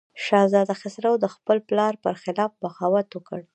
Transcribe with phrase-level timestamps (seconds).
[0.25, 3.39] شهزاده خسرو د خپل پلار پر خلاف بغاوت وکړ.